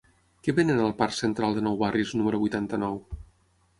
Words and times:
Què 0.45 0.53
venen 0.59 0.79
al 0.85 0.95
parc 1.01 1.13
Central 1.17 1.53
de 1.57 1.63
Nou 1.67 1.77
Barris 1.85 2.15
número 2.23 2.41
vuitanta-nou? 2.47 2.99